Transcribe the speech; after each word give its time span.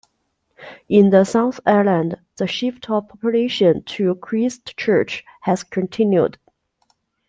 In 0.89 1.11
the 1.11 1.23
South 1.25 1.59
Island, 1.63 2.19
the 2.37 2.47
shift 2.47 2.89
of 2.89 3.07
population 3.09 3.83
to 3.83 4.15
Christchurch 4.15 5.23
had 5.41 5.69
continued. 5.69 6.39